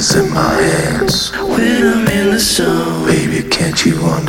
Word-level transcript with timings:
hands 0.00 0.16
in 0.16 0.32
my 0.32 0.54
hands 0.54 1.30
when 1.36 1.86
I'm 1.86 2.08
in 2.08 2.30
the 2.30 2.38
zone. 2.38 3.04
Baby, 3.04 3.46
can't 3.50 3.84
you 3.84 3.96
understand? 3.96 4.19